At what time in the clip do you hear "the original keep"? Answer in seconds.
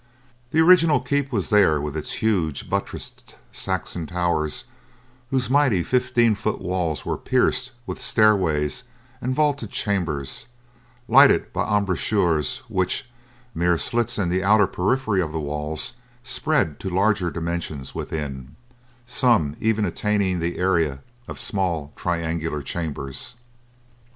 0.49-1.31